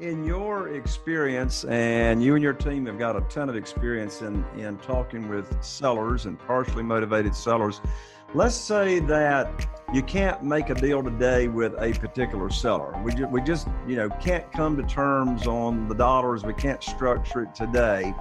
In 0.00 0.22
your 0.22 0.68
experience, 0.68 1.64
and 1.64 2.22
you 2.22 2.34
and 2.36 2.42
your 2.42 2.52
team 2.52 2.86
have 2.86 3.00
got 3.00 3.16
a 3.16 3.20
ton 3.22 3.48
of 3.48 3.56
experience 3.56 4.22
in, 4.22 4.44
in 4.56 4.78
talking 4.78 5.28
with 5.28 5.60
sellers 5.60 6.26
and 6.26 6.38
partially 6.38 6.84
motivated 6.84 7.34
sellers 7.34 7.80
let's 8.34 8.54
say 8.54 8.98
that 9.00 9.66
you 9.92 10.02
can't 10.02 10.42
make 10.42 10.68
a 10.68 10.74
deal 10.74 11.02
today 11.02 11.48
with 11.48 11.72
a 11.80 11.92
particular 11.98 12.50
seller. 12.50 12.94
We, 13.02 13.24
we 13.24 13.40
just, 13.40 13.68
you 13.86 13.96
know, 13.96 14.10
can't 14.20 14.50
come 14.52 14.76
to 14.76 14.82
terms 14.82 15.46
on 15.46 15.88
the 15.88 15.94
dollars. 15.94 16.44
We 16.44 16.52
can't 16.52 16.82
structure 16.82 17.44
it 17.44 17.54
today. 17.54 18.14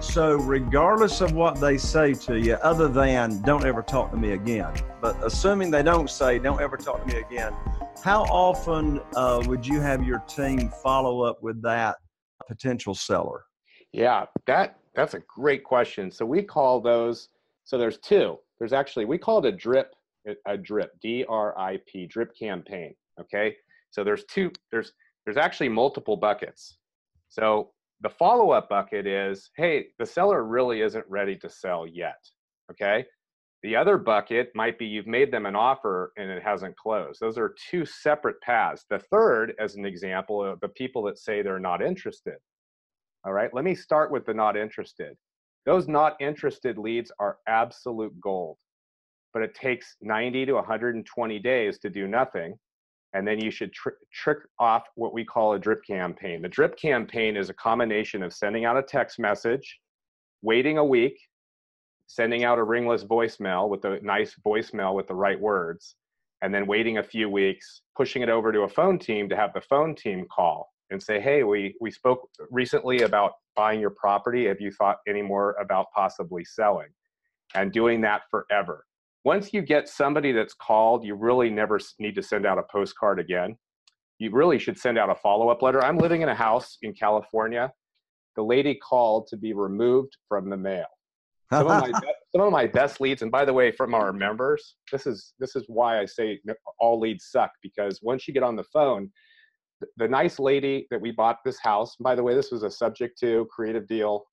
So, 0.00 0.34
regardless 0.34 1.20
of 1.20 1.32
what 1.32 1.60
they 1.60 1.78
say 1.78 2.12
to 2.14 2.38
you, 2.38 2.54
other 2.54 2.88
than 2.88 3.40
don't 3.42 3.64
ever 3.64 3.82
talk 3.82 4.10
to 4.10 4.16
me 4.16 4.32
again, 4.32 4.74
but 5.00 5.16
assuming 5.22 5.70
they 5.70 5.82
don't 5.82 6.10
say 6.10 6.38
don't 6.38 6.60
ever 6.60 6.76
talk 6.76 7.06
to 7.06 7.14
me 7.14 7.20
again, 7.20 7.54
how 8.02 8.22
often 8.24 9.00
uh, 9.14 9.42
would 9.46 9.66
you 9.66 9.80
have 9.80 10.04
your 10.04 10.20
team 10.20 10.70
follow 10.82 11.22
up 11.22 11.42
with 11.42 11.60
that 11.62 11.96
potential 12.46 12.94
seller? 12.94 13.44
Yeah, 13.92 14.26
that 14.46 14.78
that's 14.94 15.14
a 15.14 15.20
great 15.20 15.64
question. 15.64 16.10
So 16.10 16.24
we 16.24 16.42
call 16.42 16.80
those. 16.80 17.28
So 17.64 17.78
there's 17.78 17.98
two 17.98 18.38
there's 18.58 18.72
actually 18.72 19.04
we 19.04 19.18
call 19.18 19.44
it 19.44 19.54
a 19.54 19.56
drip 19.56 19.94
a 20.46 20.56
drip 20.56 20.92
d-r-i-p 21.00 22.06
drip 22.06 22.36
campaign 22.36 22.94
okay 23.20 23.54
so 23.90 24.02
there's 24.02 24.24
two 24.24 24.50
there's 24.72 24.92
there's 25.24 25.36
actually 25.36 25.68
multiple 25.68 26.16
buckets 26.16 26.78
so 27.28 27.70
the 28.00 28.10
follow-up 28.10 28.68
bucket 28.68 29.06
is 29.06 29.50
hey 29.56 29.86
the 29.98 30.06
seller 30.06 30.44
really 30.44 30.80
isn't 30.80 31.04
ready 31.08 31.36
to 31.36 31.48
sell 31.48 31.86
yet 31.86 32.18
okay 32.70 33.04
the 33.62 33.74
other 33.74 33.98
bucket 33.98 34.50
might 34.54 34.78
be 34.78 34.86
you've 34.86 35.06
made 35.06 35.32
them 35.32 35.46
an 35.46 35.56
offer 35.56 36.12
and 36.16 36.30
it 36.30 36.42
hasn't 36.42 36.76
closed 36.76 37.20
those 37.20 37.38
are 37.38 37.54
two 37.70 37.84
separate 37.84 38.40
paths 38.40 38.84
the 38.90 38.98
third 38.98 39.54
as 39.58 39.74
an 39.76 39.84
example 39.84 40.56
the 40.60 40.68
people 40.68 41.02
that 41.02 41.18
say 41.18 41.42
they're 41.42 41.58
not 41.58 41.82
interested 41.82 42.36
all 43.24 43.32
right 43.32 43.52
let 43.54 43.64
me 43.64 43.74
start 43.74 44.10
with 44.10 44.26
the 44.26 44.34
not 44.34 44.56
interested 44.56 45.16
those 45.66 45.88
not 45.88 46.16
interested 46.20 46.78
leads 46.78 47.10
are 47.18 47.38
absolute 47.48 48.18
gold, 48.20 48.56
but 49.34 49.42
it 49.42 49.54
takes 49.54 49.96
90 50.00 50.46
to 50.46 50.52
120 50.54 51.38
days 51.40 51.78
to 51.80 51.90
do 51.90 52.06
nothing. 52.06 52.56
And 53.12 53.26
then 53.26 53.40
you 53.40 53.50
should 53.50 53.72
tr- 53.72 53.90
trick 54.12 54.38
off 54.60 54.84
what 54.94 55.12
we 55.12 55.24
call 55.24 55.54
a 55.54 55.58
drip 55.58 55.84
campaign. 55.84 56.40
The 56.40 56.48
drip 56.48 56.78
campaign 56.78 57.36
is 57.36 57.50
a 57.50 57.54
combination 57.54 58.22
of 58.22 58.32
sending 58.32 58.64
out 58.64 58.76
a 58.76 58.82
text 58.82 59.18
message, 59.18 59.80
waiting 60.42 60.78
a 60.78 60.84
week, 60.84 61.18
sending 62.06 62.44
out 62.44 62.58
a 62.58 62.64
ringless 62.64 63.04
voicemail 63.04 63.68
with 63.68 63.84
a 63.84 64.00
nice 64.02 64.34
voicemail 64.46 64.94
with 64.94 65.06
the 65.06 65.14
right 65.14 65.40
words, 65.40 65.96
and 66.42 66.54
then 66.54 66.66
waiting 66.66 66.98
a 66.98 67.02
few 67.02 67.28
weeks, 67.28 67.82
pushing 67.96 68.22
it 68.22 68.28
over 68.28 68.52
to 68.52 68.62
a 68.62 68.68
phone 68.68 68.98
team 68.98 69.28
to 69.28 69.36
have 69.36 69.52
the 69.54 69.60
phone 69.60 69.94
team 69.94 70.26
call 70.30 70.70
and 70.90 71.02
say, 71.02 71.20
hey, 71.20 71.42
we, 71.42 71.74
we 71.80 71.90
spoke 71.90 72.28
recently 72.50 73.02
about 73.02 73.32
buying 73.56 73.80
your 73.80 73.90
property. 73.90 74.46
Have 74.46 74.60
you 74.60 74.70
thought 74.70 74.98
any 75.08 75.22
more 75.22 75.56
about 75.60 75.86
possibly 75.94 76.44
selling? 76.44 76.88
And 77.54 77.72
doing 77.72 78.00
that 78.02 78.22
forever. 78.30 78.84
Once 79.24 79.52
you 79.52 79.62
get 79.62 79.88
somebody 79.88 80.30
that's 80.30 80.54
called, 80.54 81.04
you 81.04 81.14
really 81.14 81.50
never 81.50 81.80
need 81.98 82.14
to 82.14 82.22
send 82.22 82.46
out 82.46 82.58
a 82.58 82.62
postcard 82.70 83.18
again. 83.18 83.56
You 84.18 84.30
really 84.30 84.58
should 84.58 84.78
send 84.78 84.98
out 84.98 85.10
a 85.10 85.14
follow 85.14 85.48
up 85.48 85.62
letter. 85.62 85.82
I'm 85.82 85.98
living 85.98 86.22
in 86.22 86.28
a 86.28 86.34
house 86.34 86.78
in 86.82 86.92
California. 86.92 87.72
The 88.36 88.42
lady 88.42 88.74
called 88.74 89.26
to 89.28 89.36
be 89.36 89.52
removed 89.52 90.16
from 90.28 90.50
the 90.50 90.56
mail. 90.56 90.86
Some 91.52 91.68
of, 91.68 91.80
my, 91.80 91.92
some 92.32 92.42
of 92.42 92.52
my 92.52 92.66
best 92.66 93.00
leads, 93.00 93.22
and 93.22 93.30
by 93.30 93.44
the 93.44 93.52
way, 93.52 93.70
from 93.70 93.94
our 93.94 94.12
members, 94.12 94.76
this 94.90 95.06
is 95.06 95.34
this 95.38 95.54
is 95.54 95.64
why 95.68 96.00
I 96.00 96.04
say 96.04 96.40
all 96.80 96.98
leads 96.98 97.26
suck 97.30 97.50
because 97.62 98.00
once 98.02 98.26
you 98.26 98.34
get 98.34 98.42
on 98.42 98.56
the 98.56 98.64
phone, 98.64 99.10
the 99.96 100.08
nice 100.08 100.38
lady 100.38 100.86
that 100.90 101.00
we 101.00 101.12
bought 101.12 101.38
this 101.44 101.58
house, 101.60 101.96
by 102.00 102.14
the 102.14 102.22
way, 102.22 102.34
this 102.34 102.50
was 102.50 102.62
a 102.62 102.70
subject 102.70 103.18
to 103.20 103.46
creative 103.54 103.86
deal. 103.86 104.24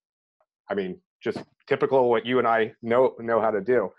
I 0.70 0.74
mean, 0.74 1.00
just 1.24 1.44
typical 1.68 2.10
what 2.10 2.26
you 2.26 2.40
and 2.40 2.48
I 2.48 2.74
know 2.82 3.16
know 3.20 3.40
how 3.40 3.52
to 3.52 3.62
do. 3.62 3.90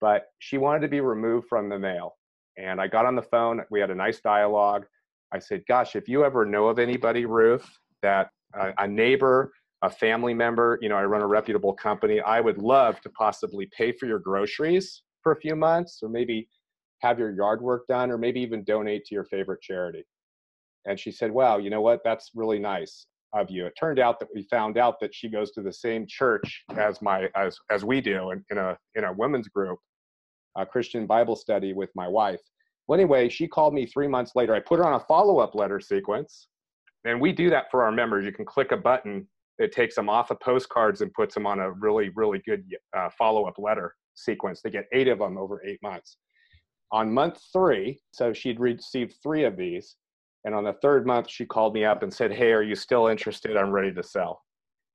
But 0.00 0.24
she 0.38 0.58
wanted 0.58 0.80
to 0.80 0.88
be 0.88 1.00
removed 1.00 1.46
from 1.48 1.68
the 1.68 1.78
mail. 1.78 2.14
And 2.58 2.80
I 2.80 2.88
got 2.88 3.06
on 3.06 3.14
the 3.14 3.22
phone, 3.22 3.62
we 3.70 3.80
had 3.80 3.90
a 3.90 3.94
nice 3.94 4.20
dialogue. 4.20 4.86
I 5.32 5.38
said, 5.38 5.62
Gosh, 5.68 5.94
if 5.94 6.08
you 6.08 6.24
ever 6.24 6.44
know 6.44 6.68
of 6.68 6.78
anybody, 6.78 7.26
Ruth, 7.26 7.66
that 8.02 8.30
uh, 8.58 8.72
a 8.78 8.88
neighbor, 8.88 9.52
a 9.82 9.90
family 9.90 10.34
member, 10.34 10.78
you 10.82 10.88
know, 10.88 10.96
I 10.96 11.04
run 11.04 11.22
a 11.22 11.26
reputable 11.26 11.72
company, 11.72 12.20
I 12.20 12.40
would 12.40 12.58
love 12.58 13.00
to 13.00 13.10
possibly 13.10 13.68
pay 13.76 13.92
for 13.92 14.06
your 14.06 14.18
groceries 14.18 15.02
for 15.22 15.32
a 15.32 15.40
few 15.40 15.56
months, 15.56 16.00
or 16.02 16.08
maybe 16.08 16.48
have 17.00 17.18
your 17.18 17.30
yard 17.30 17.62
work 17.62 17.86
done, 17.86 18.10
or 18.10 18.18
maybe 18.18 18.40
even 18.40 18.62
donate 18.64 19.04
to 19.06 19.14
your 19.14 19.24
favorite 19.24 19.62
charity. 19.62 20.04
And 20.86 20.98
she 20.98 21.10
said, 21.10 21.30
Wow, 21.30 21.58
you 21.58 21.70
know 21.70 21.80
what? 21.80 22.00
That's 22.04 22.30
really 22.34 22.58
nice 22.58 23.06
of 23.32 23.50
you. 23.50 23.66
It 23.66 23.74
turned 23.78 23.98
out 23.98 24.18
that 24.20 24.28
we 24.34 24.42
found 24.50 24.76
out 24.76 24.98
that 25.00 25.14
she 25.14 25.28
goes 25.28 25.52
to 25.52 25.62
the 25.62 25.72
same 25.72 26.06
church 26.06 26.64
as 26.76 27.00
my 27.00 27.28
as 27.36 27.58
as 27.70 27.84
we 27.84 28.00
do 28.00 28.30
in, 28.32 28.44
in 28.50 28.58
a 28.58 28.76
in 28.96 29.04
a 29.04 29.12
women's 29.12 29.48
group, 29.48 29.78
a 30.56 30.66
Christian 30.66 31.06
Bible 31.06 31.36
study 31.36 31.72
with 31.72 31.90
my 31.94 32.08
wife. 32.08 32.40
Well, 32.86 32.98
anyway, 32.98 33.28
she 33.28 33.46
called 33.46 33.72
me 33.72 33.86
three 33.86 34.08
months 34.08 34.32
later. 34.34 34.54
I 34.54 34.60
put 34.60 34.78
her 34.78 34.84
on 34.86 34.94
a 34.94 35.04
follow-up 35.04 35.54
letter 35.54 35.80
sequence. 35.80 36.48
And 37.04 37.20
we 37.20 37.32
do 37.32 37.48
that 37.50 37.70
for 37.70 37.82
our 37.84 37.92
members. 37.92 38.26
You 38.26 38.32
can 38.32 38.44
click 38.44 38.72
a 38.72 38.76
button 38.76 39.26
that 39.60 39.70
takes 39.72 39.94
them 39.94 40.08
off 40.08 40.32
of 40.32 40.40
postcards 40.40 41.02
and 41.02 41.12
puts 41.12 41.34
them 41.34 41.46
on 41.46 41.60
a 41.60 41.70
really, 41.70 42.08
really 42.16 42.40
good 42.46 42.64
uh, 42.96 43.10
follow-up 43.16 43.58
letter 43.58 43.94
sequence. 44.14 44.62
They 44.62 44.70
get 44.70 44.86
eight 44.92 45.06
of 45.06 45.18
them 45.18 45.36
over 45.36 45.62
eight 45.64 45.78
months. 45.82 46.16
On 46.92 47.12
month 47.12 47.38
three, 47.52 48.00
so 48.10 48.32
she'd 48.32 48.58
received 48.58 49.14
three 49.22 49.44
of 49.44 49.56
these 49.56 49.94
And 50.44 50.54
on 50.54 50.64
the 50.64 50.72
third 50.80 51.06
month, 51.06 51.28
she 51.28 51.44
called 51.44 51.74
me 51.74 51.84
up 51.84 52.02
and 52.02 52.10
said, 52.12 52.32
Hey, 52.32 52.52
are 52.52 52.62
you 52.62 52.74
still 52.74 53.08
interested? 53.08 53.54
I'm 53.56 53.70
ready 53.70 53.92
to 53.92 54.02
sell. 54.02 54.42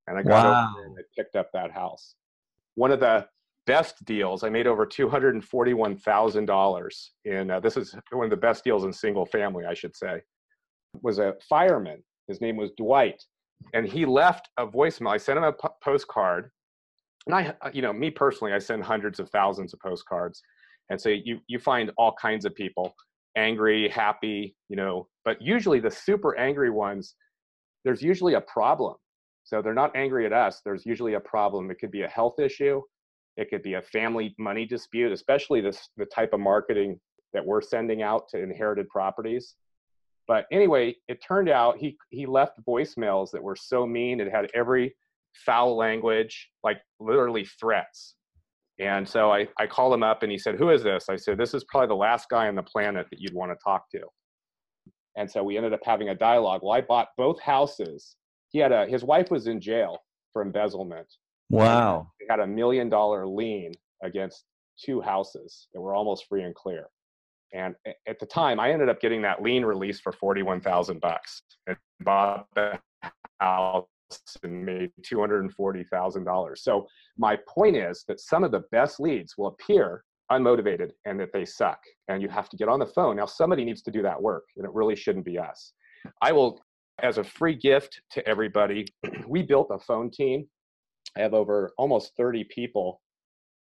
And 0.07 0.17
I 0.17 0.23
got 0.23 0.44
wow. 0.44 0.73
over 0.75 0.88
and 0.88 0.97
I 1.00 1.03
picked 1.15 1.35
up 1.35 1.50
that 1.53 1.71
house. 1.71 2.15
One 2.73 2.91
of 2.91 3.00
the 3.00 3.27
best 3.68 4.03
deals, 4.03 4.44
I 4.44 4.50
made 4.50 4.65
over 4.65 4.88
$241,000 4.88 7.09
in, 7.25 7.51
uh, 7.51 7.59
this 7.59 7.77
is 7.77 7.95
one 8.11 8.25
of 8.25 8.31
the 8.31 8.38
best 8.38 8.63
deals 8.63 8.83
in 8.83 8.91
single 8.91 9.27
family, 9.27 9.65
I 9.65 9.75
should 9.75 9.95
say, 9.95 10.21
was 11.03 11.19
a 11.19 11.35
fireman. 11.47 12.01
His 12.27 12.41
name 12.41 12.57
was 12.57 12.71
Dwight. 12.77 13.23
And 13.73 13.88
he 13.88 14.06
left 14.06 14.50
a 14.57 14.65
voicemail. 14.65 15.12
I 15.12 15.17
sent 15.17 15.38
him 15.38 15.44
a 15.44 15.53
p- 15.53 15.67
postcard. 15.83 16.51
And 17.27 17.35
I, 17.35 17.53
uh, 17.62 17.69
you 17.73 17.81
know, 17.81 17.91
me 17.91 18.12
personally, 18.12 18.53
I 18.53 18.59
send 18.59 18.83
hundreds 18.83 19.19
of 19.19 19.29
thousands 19.29 19.73
of 19.73 19.79
postcards. 19.79 20.41
And 20.89 21.01
so 21.01 21.09
you, 21.09 21.39
you 21.47 21.59
find 21.59 21.91
all 21.97 22.13
kinds 22.21 22.45
of 22.45 22.53
people 22.56 22.94
angry, 23.35 23.89
happy, 23.89 24.56
you 24.69 24.75
know, 24.75 25.07
but 25.25 25.41
usually 25.41 25.79
the 25.79 25.91
super 25.91 26.38
angry 26.38 26.69
ones, 26.69 27.15
there's 27.83 28.01
usually 28.01 28.35
a 28.35 28.41
problem. 28.41 28.95
So 29.44 29.62
they're 29.62 29.73
not 29.73 29.95
angry 29.95 30.25
at 30.25 30.33
us. 30.33 30.61
There's 30.63 30.85
usually 30.85 31.13
a 31.13 31.19
problem. 31.19 31.69
It 31.69 31.79
could 31.79 31.91
be 31.91 32.03
a 32.03 32.07
health 32.07 32.39
issue. 32.39 32.81
It 33.38 33.50
could 33.50 33.61
be 33.61 33.73
a 33.73 33.81
family 33.81 34.33
money 34.39 34.65
dispute, 34.65 35.11
especially 35.11 35.61
this 35.61 35.89
the 35.97 36.06
type 36.06 36.33
of 36.33 36.39
marketing 36.39 37.00
that 37.33 37.45
we're 37.45 37.61
sending 37.61 38.01
out 38.01 38.29
to 38.29 38.41
inherited 38.41 38.88
properties. 38.89 39.56
But 40.27 40.45
anyway, 40.51 40.95
it 41.07 41.24
turned 41.25 41.50
out 41.50 41.77
he 41.77 41.98
he 42.10 42.25
left 42.25 42.60
voicemails 42.68 43.31
that 43.31 43.44
were 43.44 43.56
so 43.56 43.86
mean. 43.86 44.19
It 44.19 44.31
had 44.31 44.50
every 44.56 44.95
foul 45.45 45.75
language, 45.75 46.50
like 46.63 46.77
literally 47.00 47.45
threats. 47.60 48.16
And 48.80 49.07
so 49.07 49.31
I, 49.31 49.48
I 49.57 49.68
called 49.68 49.94
him 49.94 50.04
up 50.04 50.24
and 50.24 50.31
he 50.31 50.38
said, 50.38 50.56
Who 50.56 50.69
is 50.69 50.83
this? 50.83 51.06
I 51.10 51.16
said, 51.16 51.38
This 51.38 51.54
is 51.54 51.63
probably 51.66 51.88
the 51.88 51.95
last 51.95 52.27
guy 52.30 52.48
on 52.48 52.56
the 52.56 52.63
planet 52.63 53.07
that 53.10 53.19
you'd 53.19 53.33
want 53.33 53.51
to 53.51 53.57
talk 53.63 53.89
to. 53.92 54.01
And 55.18 55.30
so 55.30 55.44
we 55.44 55.56
ended 55.56 55.74
up 55.74 55.80
having 55.83 56.10
a 56.10 56.16
dialogue. 56.16 56.62
Well, 56.62 56.74
I 56.74 56.81
bought 56.81 57.10
both 57.18 57.39
houses. 57.39 58.18
He 58.50 58.60
had 58.60 58.71
a 58.71 58.86
his 58.86 59.04
wife 59.04 59.31
was 59.31 59.48
in 59.48 59.62
jail 59.62 60.00
for 60.33 60.42
embezzlement. 60.42 61.07
Wow. 61.50 62.12
He 62.19 62.25
had 62.30 62.42
a 62.42 62.48
million 62.48 62.89
dollar 62.89 63.25
lien 63.25 63.71
against 64.04 64.44
two 64.83 65.00
houses 65.00 65.68
that 65.74 65.80
were 65.80 65.95
almost 65.95 66.25
free 66.28 66.44
and 66.44 66.54
clear. 66.54 66.88
And 67.53 67.75
at 68.07 68.19
the 68.19 68.25
time, 68.25 68.59
I 68.59 68.71
ended 68.71 68.89
up 68.89 69.00
getting 69.00 69.21
that 69.21 69.42
lien 69.42 69.63
release 69.63 70.00
for 70.00 70.12
forty-one 70.12 70.62
thousand 70.62 71.01
bucks. 71.01 71.42
And 71.68 71.77
bought 72.01 72.47
the 72.56 72.80
house 73.39 73.86
and 74.44 74.65
made 74.65 74.92
$240,000. 75.01 76.57
So 76.57 76.88
my 77.18 77.38
point 77.47 77.75
is 77.75 78.03
that 78.07 78.19
some 78.19 78.44
of 78.44 78.51
the 78.51 78.63
best 78.71 79.00
leads 79.00 79.38
will 79.38 79.47
appear 79.47 80.03
unmotivated 80.31 80.92
and 81.06 81.19
that 81.19 81.31
they 81.33 81.45
suck 81.45 81.80
and 82.07 82.21
you 82.21 82.30
have 82.30 82.50
to 82.50 82.57
get 82.57 82.68
on 82.68 82.80
the 82.80 82.86
phone. 82.86 83.15
Now 83.15 83.25
somebody 83.25 83.63
needs 83.63 83.81
to 83.83 83.92
do 83.92 84.01
that 84.01 84.21
work 84.21 84.45
and 84.57 84.65
it 84.65 84.74
really 84.74 84.95
shouldn't 84.95 85.25
be 85.25 85.38
us. 85.38 85.74
I 86.21 86.31
will 86.31 86.59
as 87.01 87.18
a 87.18 87.24
free 87.24 87.56
gift 87.56 88.01
to 88.12 88.25
everybody, 88.27 88.86
we 89.27 89.42
built 89.42 89.68
a 89.71 89.80
phone 89.80 90.09
team. 90.09 90.47
I 91.18 91.21
have 91.21 91.33
over 91.33 91.71
almost 91.77 92.13
30 92.18 92.45
people 92.45 93.01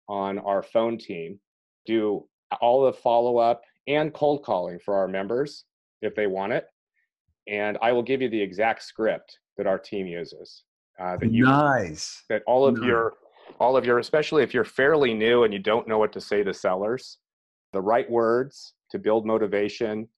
on 0.08 0.38
our 0.40 0.62
phone 0.62 0.98
team 0.98 1.38
do 1.86 2.26
all 2.60 2.84
the 2.84 2.92
follow 2.92 3.38
up 3.38 3.62
and 3.86 4.12
cold 4.12 4.42
calling 4.44 4.78
for 4.78 4.94
our 4.94 5.08
members 5.08 5.64
if 6.02 6.14
they 6.14 6.26
want 6.26 6.52
it. 6.52 6.66
And 7.48 7.78
I 7.82 7.92
will 7.92 8.02
give 8.02 8.22
you 8.22 8.28
the 8.28 8.40
exact 8.40 8.82
script 8.82 9.38
that 9.56 9.66
our 9.66 9.78
team 9.78 10.06
uses. 10.06 10.64
Uh, 11.00 11.16
that 11.16 11.32
you 11.32 11.44
nice. 11.44 12.22
That 12.28 12.42
all 12.46 12.66
of 12.66 12.76
nice. 12.76 12.86
your 12.86 13.14
all 13.58 13.76
of 13.76 13.84
your, 13.84 13.98
especially 13.98 14.42
if 14.42 14.54
you're 14.54 14.64
fairly 14.64 15.14
new 15.14 15.44
and 15.44 15.52
you 15.52 15.58
don't 15.58 15.88
know 15.88 15.98
what 15.98 16.12
to 16.12 16.20
say 16.20 16.42
to 16.42 16.54
sellers, 16.54 17.18
the 17.72 17.80
right 17.80 18.08
words 18.10 18.74
to 18.90 18.98
build 18.98 19.26
motivation, 19.26 20.08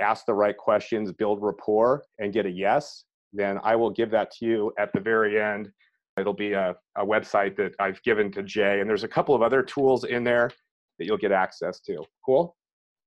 ask 0.00 0.26
the 0.26 0.34
right 0.34 0.56
questions, 0.56 1.12
build 1.12 1.40
rapport, 1.42 2.04
and 2.18 2.32
get 2.32 2.46
a 2.46 2.50
yes, 2.50 3.04
then 3.32 3.58
I 3.62 3.76
will 3.76 3.90
give 3.90 4.10
that 4.10 4.30
to 4.32 4.46
you 4.46 4.72
at 4.78 4.92
the 4.92 5.00
very 5.00 5.40
end. 5.40 5.70
It'll 6.18 6.32
be 6.32 6.52
a, 6.52 6.74
a 6.96 7.04
website 7.04 7.56
that 7.56 7.74
I've 7.80 8.02
given 8.02 8.30
to 8.32 8.42
Jay, 8.42 8.80
and 8.80 8.88
there's 8.88 9.04
a 9.04 9.08
couple 9.08 9.34
of 9.34 9.42
other 9.42 9.62
tools 9.62 10.04
in 10.04 10.24
there 10.24 10.50
that 10.98 11.06
you'll 11.06 11.16
get 11.18 11.32
access 11.32 11.80
to. 11.80 12.04
Cool? 12.24 12.56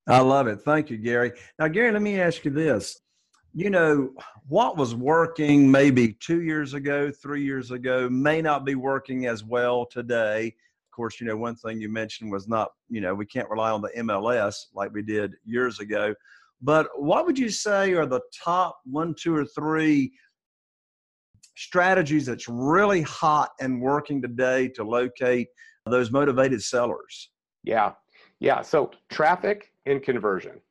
I 0.08 0.20
love 0.20 0.48
it. 0.48 0.62
Thank 0.62 0.90
you, 0.90 0.98
Gary. 0.98 1.34
Now, 1.60 1.68
Gary, 1.68 1.92
let 1.92 2.02
me 2.02 2.20
ask 2.20 2.46
you 2.46 2.52
this 2.52 3.02
you 3.58 3.72
know, 3.72 4.12
what 4.48 4.78
was 4.78 4.94
working 4.94 5.70
maybe 5.70 6.14
two 6.14 6.44
years 6.44 6.76
ago, 6.76 7.12
three 7.12 7.44
years 7.44 7.72
ago, 7.72 8.08
may 8.08 8.40
not 8.40 8.66
be 8.66 8.76
working 8.76 9.26
as 9.26 9.44
well 9.44 9.84
today. 9.84 10.46
Of 10.48 10.96
course, 10.96 11.20
you 11.20 11.26
know, 11.26 11.36
one 11.36 11.56
thing 11.56 11.82
you 11.82 11.90
mentioned 11.90 12.32
was 12.32 12.48
not, 12.48 12.70
you 12.88 13.02
know, 13.02 13.16
we 13.16 13.26
can't 13.26 13.50
rely 13.50 13.72
on 13.72 13.82
the 13.82 13.90
MLS 13.98 14.68
like 14.76 14.94
we 14.94 15.02
did 15.02 15.34
years 15.44 15.80
ago. 15.80 16.14
But 16.62 16.88
what 17.02 17.26
would 17.26 17.40
you 17.40 17.50
say 17.50 17.94
are 17.94 18.06
the 18.06 18.22
top 18.44 18.78
one, 18.86 19.16
two, 19.16 19.36
or 19.36 19.46
three 19.46 20.12
strategies 21.56 22.28
that's 22.28 22.48
really 22.48 23.02
hot 23.02 23.50
and 23.60 23.82
working 23.82 24.22
today 24.22 24.68
to 24.70 24.84
locate 24.84 25.48
those 25.88 26.12
motivated 26.12 26.62
sellers? 26.62 27.32
Yeah. 27.68 27.92
Yeah. 28.40 28.62
So 28.62 28.92
traffic 29.10 29.74
and 29.86 30.02
conversion. 30.02 30.62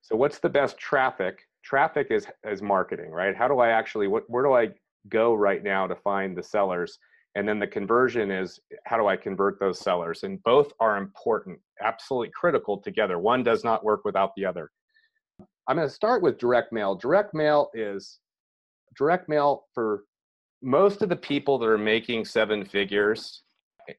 So, 0.00 0.16
what's 0.16 0.38
the 0.38 0.48
best 0.48 0.78
traffic 0.78 1.40
traffic 1.62 2.06
is 2.10 2.26
is 2.48 2.62
marketing, 2.62 3.10
right? 3.10 3.36
How 3.36 3.46
do 3.46 3.58
I 3.58 3.68
actually 3.68 4.08
what 4.08 4.24
where 4.28 4.42
do 4.42 4.54
I 4.54 4.68
go 5.10 5.34
right 5.34 5.62
now 5.62 5.86
to 5.86 5.94
find 5.94 6.34
the 6.36 6.42
sellers? 6.42 6.98
And 7.34 7.46
then 7.46 7.58
the 7.58 7.66
conversion 7.66 8.30
is 8.30 8.58
how 8.86 8.96
do 8.96 9.06
I 9.06 9.16
convert 9.16 9.60
those 9.60 9.78
sellers? 9.78 10.22
And 10.22 10.42
both 10.44 10.72
are 10.80 10.96
important, 10.96 11.58
absolutely 11.82 12.30
critical 12.34 12.78
together. 12.78 13.18
One 13.18 13.42
does 13.42 13.62
not 13.62 13.84
work 13.84 14.06
without 14.06 14.30
the 14.36 14.46
other. 14.46 14.70
I'm 15.68 15.76
going 15.76 15.86
to 15.86 15.94
start 15.94 16.22
with 16.22 16.38
direct 16.38 16.72
mail. 16.72 16.94
Direct 16.94 17.34
mail 17.34 17.68
is 17.74 18.20
direct 18.96 19.28
mail 19.28 19.66
for 19.74 20.04
most 20.62 21.02
of 21.02 21.10
the 21.10 21.16
people 21.16 21.58
that 21.58 21.68
are 21.68 21.76
making 21.76 22.24
seven 22.24 22.64
figures 22.64 23.42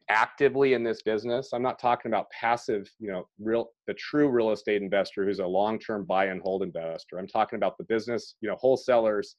actively 0.10 0.74
in 0.74 0.84
this 0.84 1.02
business 1.02 1.50
i'm 1.54 1.62
not 1.62 1.80
talking 1.80 2.12
about 2.12 2.30
passive 2.30 2.90
you 3.00 3.12
know 3.12 3.28
real 3.40 3.70
the 3.88 3.94
true 3.94 4.30
real 4.30 4.52
estate 4.52 4.82
investor 4.82 5.26
who's 5.26 5.40
a 5.40 5.46
long-term 5.46 6.06
buy 6.06 6.26
and 6.26 6.42
hold 6.42 6.62
investor. 6.62 7.18
I'm 7.18 7.28
talking 7.28 7.58
about 7.58 7.78
the 7.78 7.86
business 7.86 8.36
you 8.42 8.50
know 8.50 8.56
wholesalers 8.60 9.36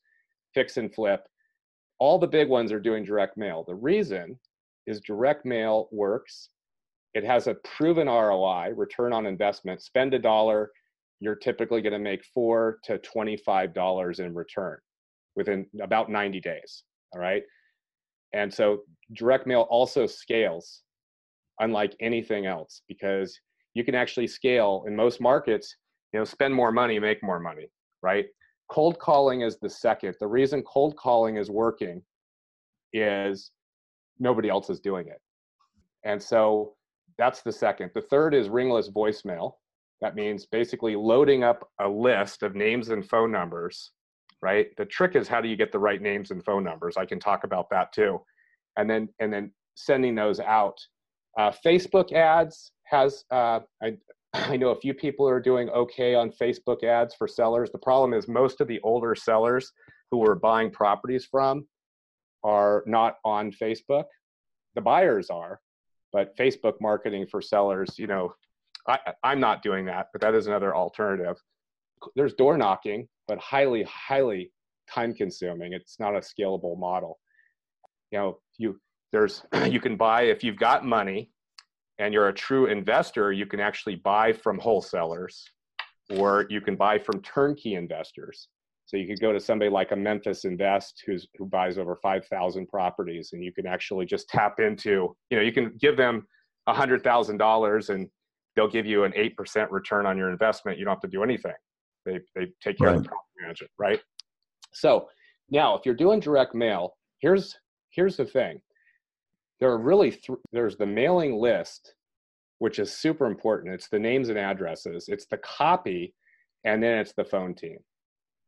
fix 0.54 0.76
and 0.76 0.92
flip. 0.92 1.20
All 1.98 2.18
the 2.18 2.26
big 2.26 2.48
ones 2.48 2.72
are 2.72 2.80
doing 2.80 3.04
direct 3.04 3.36
mail. 3.36 3.64
The 3.66 3.74
reason 3.74 4.38
is 4.86 5.00
direct 5.00 5.44
mail 5.44 5.88
works. 5.92 6.48
It 7.14 7.24
has 7.24 7.46
a 7.46 7.56
proven 7.76 8.06
roi 8.08 8.70
return 8.74 9.12
on 9.12 9.26
investment. 9.26 9.82
Spend 9.82 10.14
a 10.14 10.18
dollar 10.18 10.70
you're 11.20 11.34
typically 11.34 11.82
going 11.82 11.92
to 11.92 11.98
make 11.98 12.24
four 12.32 12.78
to 12.84 12.98
25 12.98 13.74
dollars 13.74 14.20
in 14.20 14.34
return 14.34 14.78
within 15.36 15.66
about 15.82 16.10
90 16.10 16.40
days 16.40 16.84
all 17.12 17.20
right 17.20 17.42
and 18.32 18.52
so 18.52 18.82
direct 19.14 19.46
mail 19.46 19.66
also 19.70 20.06
scales 20.06 20.82
unlike 21.60 21.96
anything 22.00 22.46
else 22.46 22.82
because 22.88 23.38
you 23.74 23.84
can 23.84 23.94
actually 23.94 24.26
scale 24.26 24.84
in 24.86 24.94
most 24.94 25.20
markets, 25.20 25.76
you 26.12 26.18
know, 26.18 26.24
spend 26.24 26.54
more 26.54 26.72
money, 26.72 26.98
make 26.98 27.22
more 27.22 27.40
money, 27.40 27.68
right? 28.02 28.26
Cold 28.70 28.98
calling 28.98 29.42
is 29.42 29.58
the 29.58 29.70
second. 29.70 30.14
The 30.20 30.26
reason 30.26 30.62
cold 30.62 30.96
calling 30.96 31.36
is 31.36 31.50
working 31.50 32.02
is 32.92 33.50
nobody 34.18 34.48
else 34.48 34.70
is 34.70 34.80
doing 34.80 35.08
it. 35.08 35.20
And 36.04 36.22
so 36.22 36.74
that's 37.18 37.42
the 37.42 37.52
second. 37.52 37.90
The 37.94 38.02
third 38.02 38.34
is 38.34 38.48
ringless 38.48 38.90
voicemail. 38.90 39.52
That 40.00 40.14
means 40.14 40.46
basically 40.46 40.94
loading 40.94 41.42
up 41.42 41.68
a 41.80 41.88
list 41.88 42.42
of 42.42 42.54
names 42.54 42.90
and 42.90 43.08
phone 43.08 43.32
numbers, 43.32 43.92
right? 44.42 44.68
The 44.76 44.84
trick 44.84 45.16
is 45.16 45.28
how 45.28 45.40
do 45.40 45.48
you 45.48 45.56
get 45.56 45.72
the 45.72 45.78
right 45.78 46.00
names 46.00 46.30
and 46.30 46.44
phone 46.44 46.64
numbers? 46.64 46.96
I 46.96 47.06
can 47.06 47.20
talk 47.20 47.44
about 47.44 47.70
that 47.70 47.92
too 47.92 48.20
and 48.78 48.88
then 48.88 49.08
and 49.18 49.30
then 49.30 49.52
sending 49.74 50.14
those 50.14 50.40
out. 50.40 50.78
Uh, 51.36 51.52
Facebook 51.64 52.12
ads 52.12 52.72
has 52.84 53.24
uh, 53.30 53.60
I 53.82 53.98
I 54.32 54.56
know 54.56 54.70
a 54.70 54.80
few 54.80 54.94
people 54.94 55.28
are 55.28 55.40
doing 55.40 55.68
okay 55.70 56.14
on 56.14 56.30
Facebook 56.30 56.82
ads 56.84 57.14
for 57.14 57.28
sellers. 57.28 57.70
The 57.70 57.78
problem 57.78 58.14
is 58.14 58.28
most 58.28 58.60
of 58.62 58.68
the 58.68 58.80
older 58.82 59.14
sellers 59.14 59.72
who 60.10 60.18
we're 60.18 60.36
buying 60.36 60.70
properties 60.70 61.26
from 61.30 61.66
are 62.44 62.82
not 62.86 63.16
on 63.24 63.52
Facebook. 63.52 64.04
The 64.74 64.80
buyers 64.80 65.28
are, 65.28 65.60
but 66.12 66.36
Facebook 66.36 66.74
marketing 66.80 67.26
for 67.30 67.42
sellers, 67.42 67.98
you 67.98 68.06
know, 68.06 68.32
I, 68.86 68.98
I'm 69.24 69.40
not 69.40 69.62
doing 69.62 69.86
that, 69.86 70.06
but 70.12 70.20
that 70.22 70.34
is 70.34 70.46
another 70.46 70.74
alternative. 70.74 71.36
There's 72.16 72.34
door 72.34 72.56
knocking, 72.56 73.08
but 73.26 73.38
highly, 73.38 73.84
highly 73.84 74.50
time 74.92 75.14
consuming. 75.14 75.72
It's 75.72 76.00
not 76.00 76.16
a 76.16 76.20
scalable 76.20 76.78
model. 76.78 77.18
You 78.10 78.18
know 78.18 78.38
you 78.58 78.80
there's 79.12 79.42
you 79.68 79.80
can 79.80 79.96
buy 79.96 80.22
if 80.22 80.42
you've 80.42 80.56
got 80.56 80.84
money 80.84 81.30
and 81.98 82.14
you're 82.14 82.28
a 82.28 82.34
true 82.34 82.66
investor 82.66 83.32
you 83.32 83.46
can 83.46 83.60
actually 83.60 83.96
buy 83.96 84.32
from 84.32 84.58
wholesalers 84.58 85.44
or 86.10 86.46
you 86.48 86.60
can 86.60 86.76
buy 86.76 86.98
from 86.98 87.20
turnkey 87.22 87.74
investors. 87.74 88.48
So 88.86 88.96
you 88.96 89.06
could 89.06 89.20
go 89.20 89.32
to 89.32 89.40
somebody 89.40 89.70
like 89.70 89.92
a 89.92 89.96
memphis 89.96 90.46
invest 90.46 91.02
who's 91.04 91.28
who 91.36 91.44
buys 91.44 91.76
over 91.76 91.96
5000 91.96 92.66
properties 92.68 93.30
and 93.32 93.44
you 93.44 93.52
can 93.52 93.66
actually 93.66 94.06
just 94.06 94.28
tap 94.28 94.58
into 94.58 95.14
you 95.30 95.36
know 95.36 95.42
you 95.42 95.52
can 95.52 95.76
give 95.80 95.96
them 95.96 96.26
$100000 96.68 97.88
and 97.90 98.08
they'll 98.56 98.68
give 98.68 98.86
you 98.86 99.04
an 99.04 99.12
8% 99.12 99.70
return 99.70 100.04
on 100.04 100.18
your 100.18 100.30
investment. 100.30 100.78
You 100.78 100.84
don't 100.84 100.94
have 100.94 101.02
to 101.02 101.08
do 101.08 101.22
anything 101.22 101.52
They 102.08 102.20
they 102.34 102.52
take 102.62 102.78
care 102.78 102.88
right. 102.88 102.96
of 102.96 103.02
the 103.02 103.08
property 103.08 103.34
management, 103.40 103.72
right? 103.78 104.00
So 104.72 105.08
now, 105.50 105.76
if 105.76 105.84
you're 105.84 105.94
doing 105.94 106.20
direct 106.20 106.54
mail, 106.54 106.94
here's 107.20 107.56
here's 107.90 108.16
the 108.16 108.24
thing. 108.24 108.60
There 109.60 109.70
are 109.70 109.78
really 109.78 110.10
th- 110.10 110.38
there's 110.52 110.76
the 110.76 110.86
mailing 110.86 111.36
list, 111.36 111.94
which 112.58 112.78
is 112.78 112.92
super 112.92 113.26
important. 113.26 113.74
It's 113.74 113.88
the 113.88 113.98
names 113.98 114.28
and 114.28 114.38
addresses. 114.38 115.06
It's 115.08 115.26
the 115.26 115.38
copy, 115.38 116.14
and 116.64 116.82
then 116.82 116.98
it's 116.98 117.12
the 117.12 117.24
phone 117.24 117.54
team. 117.54 117.78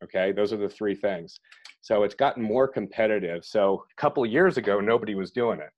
Okay, 0.02 0.32
those 0.32 0.52
are 0.52 0.56
the 0.56 0.68
three 0.68 0.94
things. 0.94 1.38
So 1.82 2.02
it's 2.04 2.14
gotten 2.14 2.42
more 2.42 2.68
competitive. 2.68 3.44
So 3.44 3.84
a 3.90 4.00
couple 4.00 4.24
of 4.24 4.30
years 4.30 4.56
ago, 4.56 4.80
nobody 4.80 5.14
was 5.14 5.30
doing 5.30 5.60
it. 5.60 5.70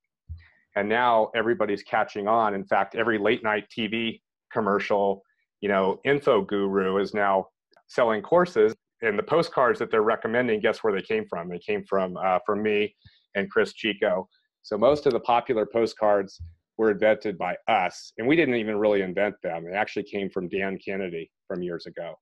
And 0.75 0.89
now 0.89 1.29
everybody's 1.35 1.83
catching 1.83 2.27
on. 2.27 2.53
In 2.53 2.65
fact, 2.65 2.95
every 2.95 3.17
late 3.17 3.43
night 3.43 3.65
TV 3.75 4.21
commercial, 4.51 5.23
you 5.61 5.69
know, 5.69 5.99
info 6.03 6.41
guru 6.41 6.97
is 6.97 7.13
now 7.13 7.47
selling 7.87 8.21
courses. 8.21 8.73
And 9.01 9.19
the 9.19 9.23
postcards 9.23 9.79
that 9.79 9.91
they're 9.91 10.01
recommending, 10.01 10.61
guess 10.61 10.79
where 10.79 10.93
they 10.93 11.01
came 11.01 11.25
from? 11.29 11.49
They 11.49 11.59
came 11.59 11.83
from 11.83 12.15
uh, 12.17 12.39
from 12.45 12.63
me 12.63 12.95
and 13.35 13.49
Chris 13.49 13.73
Chico. 13.73 14.29
So 14.61 14.77
most 14.77 15.05
of 15.05 15.13
the 15.13 15.19
popular 15.19 15.65
postcards 15.65 16.41
were 16.77 16.91
invented 16.91 17.37
by 17.37 17.55
us, 17.67 18.13
and 18.17 18.27
we 18.27 18.35
didn't 18.35 18.55
even 18.55 18.77
really 18.77 19.01
invent 19.01 19.35
them. 19.43 19.65
They 19.65 19.75
actually 19.75 20.03
came 20.03 20.29
from 20.29 20.47
Dan 20.47 20.79
Kennedy 20.83 21.29
from 21.47 21.61
years 21.61 21.85
ago 21.85 22.15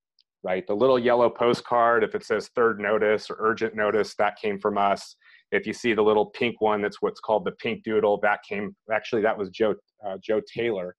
right? 0.43 0.65
The 0.65 0.75
little 0.75 0.97
yellow 0.97 1.29
postcard, 1.29 2.03
if 2.03 2.15
it 2.15 2.23
says 2.23 2.49
third 2.55 2.79
notice 2.79 3.29
or 3.29 3.37
urgent 3.39 3.75
notice, 3.75 4.15
that 4.15 4.37
came 4.37 4.59
from 4.59 4.77
us. 4.77 5.15
If 5.51 5.67
you 5.67 5.73
see 5.73 5.93
the 5.93 6.01
little 6.01 6.27
pink 6.27 6.61
one, 6.61 6.81
that's 6.81 7.01
what's 7.01 7.19
called 7.19 7.45
the 7.45 7.51
pink 7.53 7.83
doodle. 7.83 8.19
That 8.21 8.39
came 8.47 8.75
actually 8.91 9.21
that 9.23 9.37
was 9.37 9.49
Joe 9.49 9.75
uh, 10.05 10.17
Joe 10.23 10.41
Taylor, 10.53 10.95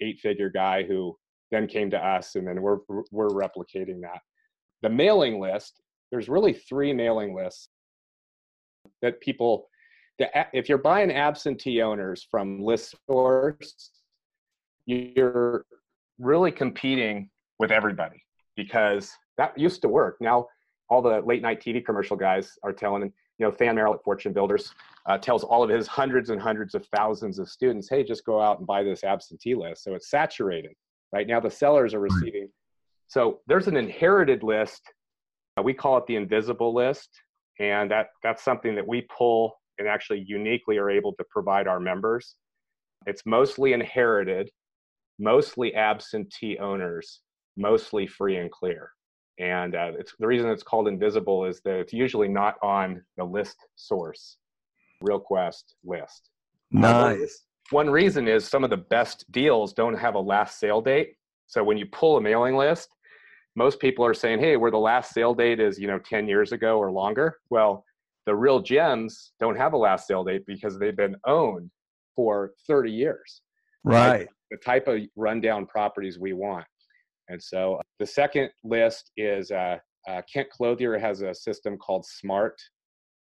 eight 0.00 0.18
figure 0.20 0.50
guy 0.50 0.82
who 0.82 1.16
then 1.50 1.66
came 1.66 1.90
to 1.90 1.98
us, 1.98 2.34
and 2.34 2.46
then 2.46 2.60
we're 2.62 2.78
we're 3.10 3.28
replicating 3.28 4.00
that. 4.02 4.20
The 4.82 4.90
mailing 4.90 5.40
list. 5.40 5.80
There's 6.10 6.28
really 6.28 6.52
three 6.52 6.92
mailing 6.92 7.34
lists 7.34 7.68
that 9.02 9.20
people. 9.20 9.68
The, 10.18 10.28
if 10.52 10.68
you're 10.68 10.78
buying 10.78 11.10
absentee 11.10 11.82
owners 11.82 12.26
from 12.30 12.60
ListSource, 12.60 13.72
you're 14.86 15.64
really 16.18 16.52
competing 16.52 17.30
with 17.58 17.72
everybody 17.72 18.22
because 18.56 19.12
that 19.38 19.58
used 19.58 19.82
to 19.82 19.88
work. 19.88 20.16
Now 20.20 20.46
all 20.88 21.02
the 21.02 21.20
late 21.20 21.42
night 21.42 21.60
TV 21.60 21.84
commercial 21.84 22.16
guys 22.16 22.58
are 22.62 22.72
telling, 22.72 23.02
you 23.02 23.10
know, 23.40 23.50
Than 23.50 23.74
Merrill 23.74 23.94
at 23.94 24.04
Fortune 24.04 24.32
Builders 24.32 24.72
uh, 25.06 25.18
tells 25.18 25.42
all 25.42 25.62
of 25.62 25.70
his 25.70 25.86
hundreds 25.86 26.30
and 26.30 26.40
hundreds 26.40 26.74
of 26.74 26.86
thousands 26.96 27.38
of 27.38 27.48
students, 27.48 27.88
hey, 27.88 28.04
just 28.04 28.24
go 28.24 28.40
out 28.40 28.58
and 28.58 28.66
buy 28.66 28.82
this 28.82 29.04
absentee 29.04 29.54
list. 29.54 29.84
So 29.84 29.94
it's 29.94 30.10
saturated. 30.10 30.72
Right 31.14 31.26
now 31.26 31.40
the 31.40 31.50
sellers 31.50 31.94
are 31.94 32.00
receiving. 32.00 32.48
So 33.06 33.40
there's 33.46 33.68
an 33.68 33.76
inherited 33.76 34.42
list. 34.42 34.82
Uh, 35.56 35.62
we 35.62 35.72
call 35.72 35.96
it 35.98 36.06
the 36.06 36.16
invisible 36.16 36.74
list. 36.74 37.08
And 37.60 37.90
that, 37.90 38.08
that's 38.22 38.42
something 38.42 38.74
that 38.74 38.86
we 38.86 39.06
pull 39.16 39.56
and 39.78 39.86
actually 39.86 40.24
uniquely 40.26 40.76
are 40.78 40.90
able 40.90 41.12
to 41.14 41.24
provide 41.30 41.68
our 41.68 41.78
members. 41.78 42.34
It's 43.06 43.22
mostly 43.24 43.72
inherited, 43.72 44.50
mostly 45.18 45.74
absentee 45.74 46.58
owners 46.58 47.20
mostly 47.56 48.06
free 48.06 48.36
and 48.36 48.50
clear. 48.50 48.90
And 49.38 49.74
uh, 49.74 49.92
it's, 49.98 50.14
the 50.18 50.26
reason 50.26 50.48
it's 50.50 50.62
called 50.62 50.88
invisible 50.88 51.44
is 51.44 51.60
that 51.64 51.78
it's 51.78 51.92
usually 51.92 52.28
not 52.28 52.54
on 52.62 53.02
the 53.16 53.24
list 53.24 53.56
source, 53.74 54.36
RealQuest 55.02 55.64
list. 55.84 56.30
Nice. 56.70 57.42
One 57.70 57.88
reason 57.88 58.28
is 58.28 58.46
some 58.46 58.64
of 58.64 58.70
the 58.70 58.76
best 58.76 59.30
deals 59.32 59.72
don't 59.72 59.98
have 59.98 60.14
a 60.14 60.20
last 60.20 60.58
sale 60.58 60.80
date. 60.80 61.14
So 61.46 61.62
when 61.64 61.76
you 61.76 61.86
pull 61.86 62.16
a 62.16 62.20
mailing 62.20 62.56
list, 62.56 62.88
most 63.56 63.80
people 63.80 64.04
are 64.04 64.14
saying, 64.14 64.40
"Hey, 64.40 64.56
where 64.56 64.70
the 64.70 64.78
last 64.78 65.12
sale 65.12 65.34
date 65.34 65.60
is, 65.60 65.78
you 65.78 65.86
know, 65.86 65.98
10 65.98 66.26
years 66.28 66.52
ago 66.52 66.78
or 66.78 66.90
longer." 66.90 67.38
Well, 67.50 67.84
the 68.26 68.34
real 68.34 68.60
gems 68.60 69.32
don't 69.38 69.56
have 69.56 69.72
a 69.74 69.76
last 69.76 70.06
sale 70.06 70.24
date 70.24 70.44
because 70.46 70.78
they've 70.78 70.96
been 70.96 71.16
owned 71.26 71.70
for 72.16 72.52
30 72.66 72.90
years. 72.90 73.42
Right. 73.84 74.28
The 74.50 74.56
type 74.58 74.88
of 74.88 75.00
rundown 75.16 75.66
properties 75.66 76.18
we 76.18 76.32
want. 76.32 76.66
And 77.28 77.42
so 77.42 77.76
uh, 77.76 77.82
the 77.98 78.06
second 78.06 78.50
list 78.62 79.10
is 79.16 79.50
uh, 79.50 79.78
uh, 80.08 80.22
Kent 80.32 80.48
Clothier 80.50 80.98
has 80.98 81.22
a 81.22 81.34
system 81.34 81.76
called 81.78 82.04
Smart, 82.06 82.60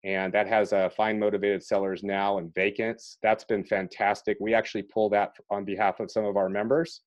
and 0.05 0.31
that 0.33 0.47
has 0.47 0.71
uh, 0.71 0.89
find 0.89 1.19
motivated 1.19 1.63
sellers 1.63 2.03
now 2.03 2.37
and 2.37 2.53
vacants. 2.53 3.17
That's 3.23 3.43
been 3.43 3.63
fantastic. 3.63 4.37
We 4.39 4.53
actually 4.53 4.83
pull 4.83 5.09
that 5.09 5.31
on 5.49 5.65
behalf 5.65 5.99
of 5.99 6.11
some 6.11 6.25
of 6.25 6.37
our 6.37 6.49
members. 6.49 7.01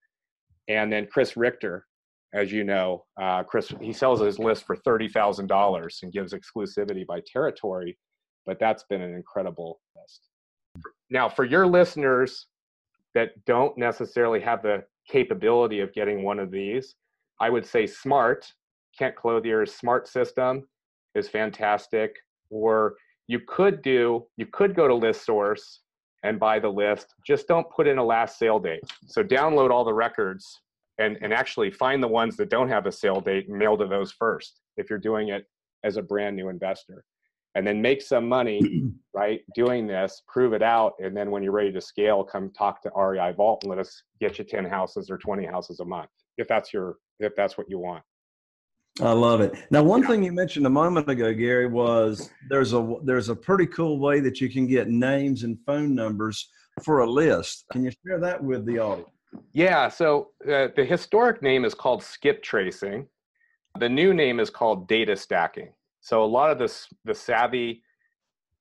And 0.69 0.93
then 0.93 1.07
Chris 1.11 1.37
Richter, 1.37 1.87
as 2.35 2.52
you 2.52 2.64
know, 2.64 3.05
uh, 3.21 3.45
Chris 3.45 3.73
he 3.81 3.93
sells 3.93 4.21
his 4.21 4.38
list 4.38 4.64
for 4.67 4.76
thirty 4.76 5.09
thousand 5.09 5.47
dollars 5.47 6.00
and 6.02 6.12
gives 6.12 6.35
exclusivity 6.35 7.07
by 7.07 7.23
territory, 7.33 7.97
but 8.45 8.59
that's 8.59 8.85
been 8.90 9.00
an 9.00 9.14
incredible 9.14 9.81
list. 9.97 10.28
Now, 11.09 11.28
for 11.28 11.45
your 11.45 11.67
listeners 11.67 12.47
that 13.14 13.31
don't 13.47 13.76
necessarily 13.78 14.40
have 14.40 14.62
the 14.62 14.85
capability 15.09 15.81
of 15.81 15.93
getting 15.93 16.23
one 16.23 16.38
of 16.38 16.50
these. 16.50 16.95
I 17.40 17.50
would 17.50 17.67
say 17.67 17.87
smart, 17.87 18.47
Kent 18.97 19.17
Clothier's 19.17 19.75
smart 19.75 20.09
system 20.09 20.69
is 21.14 21.28
fantastic. 21.28 22.14
Or 22.50 22.97
you 23.26 23.40
could 23.47 23.83
do, 23.83 24.26
you 24.37 24.47
could 24.47 24.75
go 24.75 24.88
to 24.88 24.95
ListSource 24.95 25.78
and 26.23 26.40
buy 26.40 26.59
the 26.59 26.69
list. 26.69 27.14
Just 27.26 27.47
don't 27.47 27.69
put 27.71 27.87
in 27.87 27.99
a 27.99 28.05
last 28.05 28.38
sale 28.38 28.59
date. 28.59 28.83
So 29.07 29.23
download 29.23 29.71
all 29.71 29.85
the 29.85 29.95
records 29.95 30.61
and, 30.99 31.17
and 31.23 31.33
actually 31.33 31.71
find 31.71 32.02
the 32.02 32.09
ones 32.09 32.37
that 32.37 32.50
don't 32.50 32.69
have 32.69 32.87
a 32.87 32.93
sale 32.93 33.21
date 33.21 33.49
and 33.49 33.59
mail 33.59 33.76
to 33.76 33.87
those 33.87 34.12
first 34.12 34.61
if 34.76 34.90
you're 34.90 34.99
doing 34.99 35.28
it 35.28 35.47
as 35.85 35.97
a 35.97 36.02
brand 36.02 36.37
new 36.37 36.49
investor 36.49 37.05
and 37.55 37.67
then 37.67 37.83
make 37.83 38.02
some 38.02 38.28
money, 38.28 38.61
right, 39.14 39.40
doing 39.55 39.87
this, 39.87 40.23
prove 40.28 40.52
it 40.52 40.62
out, 40.62 40.93
and 41.00 41.17
then 41.17 41.31
when 41.31 41.43
you're 41.43 41.52
ready 41.52 41.73
to 41.73 41.81
scale, 41.81 42.23
come 42.23 42.52
talk 42.52 42.83
to 42.83 42.90
REI 42.97 43.33
Vault 43.33 43.64
and 43.64 43.71
let 43.71 43.78
us 43.78 44.02
get 44.21 44.38
you 44.38 44.45
10 44.45 44.64
houses 44.64 45.11
or 45.11 45.19
20 45.19 45.45
houses 45.45 45.81
a 45.81 45.85
month, 45.85 46.11
if 46.37 46.47
that's 46.47 46.73
your, 46.73 46.97
if 47.21 47.35
that's 47.35 47.59
what 47.59 47.69
you 47.69 47.78
want. 47.78 48.02
I 49.00 49.12
love 49.12 49.40
it. 49.40 49.55
Now, 49.71 49.83
one 49.83 50.05
thing 50.07 50.23
you 50.23 50.33
mentioned 50.33 50.67
a 50.67 50.71
moment 50.71 51.09
ago, 51.09 51.33
Gary, 51.33 51.67
was 51.67 52.31
there's 52.49 52.73
a 52.73 52.97
there's 53.05 53.28
a 53.28 53.37
pretty 53.37 53.67
cool 53.67 53.99
way 53.99 54.21
that 54.21 54.40
you 54.40 54.49
can 54.50 54.67
get 54.67 54.88
names 54.88 55.45
and 55.45 55.59
phone 55.67 55.95
numbers 55.95 56.49
for 56.83 57.00
a 57.00 57.11
list. 57.11 57.64
Can 57.73 57.85
you 57.85 57.93
share 58.07 58.19
that 58.19 58.43
with 58.43 58.67
the 58.67 58.78
audience? 58.78 59.11
Yeah. 59.52 59.88
So 59.88 60.31
uh, 60.50 60.69
the 60.75 60.85
historic 60.85 61.43
name 61.43 61.64
is 61.64 61.75
called 61.75 62.02
skip 62.02 62.43
tracing. 62.43 63.07
The 63.78 63.88
new 63.88 64.14
name 64.14 64.40
is 64.40 64.50
called 64.50 64.88
data 64.88 65.17
stacking. 65.17 65.73
So 66.00 66.25
a 66.25 66.26
lot 66.26 66.50
of 66.50 66.59
this, 66.59 66.88
the 67.05 67.14
savvy 67.14 67.83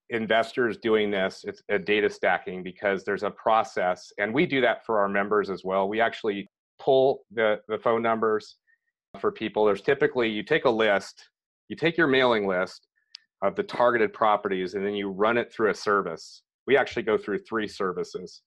investors 0.10 0.78
doing 0.78 1.10
this, 1.10 1.44
it's 1.48 1.64
a 1.70 1.80
data 1.80 2.10
stacking 2.10 2.64
because 2.64 3.04
there's 3.04 3.24
a 3.24 3.32
process, 3.32 4.12
and 4.20 4.34
we 4.34 4.46
do 4.46 4.62
that 4.62 4.86
for 4.86 5.00
our 5.00 5.10
members 5.10 5.50
as 5.50 5.64
well. 5.64 5.88
We 5.88 6.02
actually 6.02 6.50
pull 6.80 7.22
the, 7.32 7.60
the 7.68 7.78
phone 7.80 8.02
numbers 8.02 8.58
for 9.20 9.32
people. 9.32 9.66
There's 9.66 9.82
typically, 9.82 10.30
you 10.30 10.44
take 10.44 10.66
a 10.66 10.70
list, 10.70 11.30
you 11.70 11.76
take 11.76 11.98
your 11.98 12.08
mailing 12.08 12.48
list 12.48 12.88
of 13.42 13.56
the 13.56 13.64
targeted 13.64 14.14
properties, 14.14 14.74
and 14.74 14.86
then 14.86 14.94
you 14.94 15.10
run 15.10 15.38
it 15.38 15.54
through 15.54 15.70
a 15.70 15.76
service. 15.76 16.42
We 16.66 16.78
actually 16.78 17.04
go 17.04 17.18
through 17.18 17.40
three 17.40 17.68
services. 17.68 18.42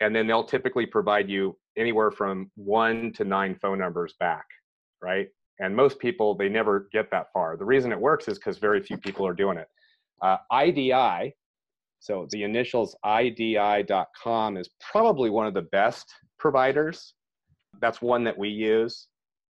And 0.00 0.14
then 0.14 0.26
they'll 0.26 0.44
typically 0.44 0.86
provide 0.86 1.28
you 1.30 1.56
anywhere 1.76 2.10
from 2.10 2.50
one 2.56 3.12
to 3.14 3.24
nine 3.24 3.54
phone 3.60 3.78
numbers 3.78 4.14
back, 4.18 4.44
right? 5.02 5.28
And 5.60 5.74
most 5.74 5.98
people, 5.98 6.34
they 6.34 6.48
never 6.48 6.88
get 6.92 7.10
that 7.12 7.26
far. 7.32 7.56
The 7.56 7.64
reason 7.64 7.92
it 7.92 8.00
works 8.00 8.26
is 8.26 8.38
because 8.38 8.58
very 8.58 8.82
few 8.82 8.96
people 8.96 9.26
are 9.26 9.34
doing 9.34 9.58
it. 9.58 9.68
Uh, 10.20 10.38
IDI, 10.52 11.34
so 12.04 12.26
the 12.30 12.42
initials 12.42 12.94
IDI.com 13.02 14.56
is 14.58 14.68
probably 14.92 15.30
one 15.30 15.46
of 15.46 15.54
the 15.54 15.62
best 15.62 16.12
providers. 16.38 17.14
That's 17.80 18.02
one 18.02 18.24
that 18.24 18.36
we 18.36 18.50
use. 18.50 19.06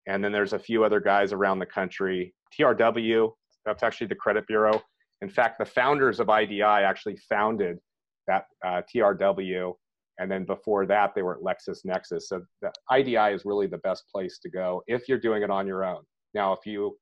And 0.08 0.24
then 0.24 0.32
there's 0.32 0.54
a 0.54 0.60
few 0.60 0.84
other 0.84 1.00
guys 1.00 1.32
around 1.32 1.60
the 1.60 1.66
country. 1.66 2.34
TRW, 2.58 3.32
that's 3.66 3.84
actually 3.84 4.08
the 4.08 4.16
credit 4.16 4.46
bureau. 4.48 4.82
In 5.22 5.30
fact, 5.30 5.58
the 5.60 5.66
founders 5.66 6.20
of 6.20 6.30
IDI 6.30 6.62
actually 6.62 7.18
founded 7.30 7.78
that 8.28 8.46
uh, 8.66 8.82
TRW 8.94 9.74
and 10.20 10.30
then 10.30 10.46
before 10.46 10.86
that 10.86 11.16
they 11.16 11.22
were 11.22 11.36
at 11.36 11.42
LexisNexis. 11.42 12.24
So 12.24 12.42
the 12.62 12.72
IDI 12.92 13.34
is 13.34 13.46
really 13.46 13.68
the 13.68 13.80
best 13.80 14.04
place 14.14 14.40
to 14.40 14.50
go 14.50 14.84
if 14.88 15.08
you're 15.08 15.20
doing 15.20 15.44
it 15.44 15.50
on 15.50 15.66
your 15.66 15.84
own. 15.84 16.04
Now, 16.34 16.54
if 16.54 16.66
you 16.66 16.98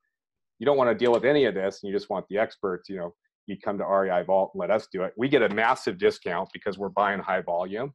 you 0.60 0.65
don't 0.65 0.77
want 0.77 0.91
to 0.91 0.96
deal 0.96 1.12
with 1.12 1.25
any 1.25 1.46
of 1.46 1.55
this 1.55 1.81
and 1.81 1.91
you 1.91 1.98
just 1.98 2.12
want 2.12 2.25
the 2.29 2.38
experts, 2.38 2.88
you 2.88 2.98
know, 2.98 3.15
you 3.48 3.58
come 3.58 3.79
to 3.79 3.86
REI 3.86 4.24
Vault 4.24 4.51
and 4.53 4.62
let 4.62 4.70
us 4.70 4.88
do 4.91 5.01
it. 5.03 5.13
We 5.17 5.27
get 5.27 5.41
a 5.41 5.50
massive 5.50 5.98
discount 5.98 6.50
because 6.53 6.77
we're 6.77 6.89
buying 6.89 7.20
high 7.20 7.41
volume, 7.41 7.93